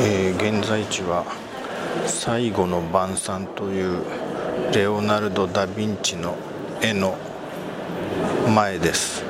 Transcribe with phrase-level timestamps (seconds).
[0.00, 1.24] えー、現在地は
[2.06, 4.04] 最後の晩餐という
[4.72, 6.36] レオナルド・ダ・ヴィンチの
[6.80, 7.16] 絵の
[8.54, 9.27] 前です。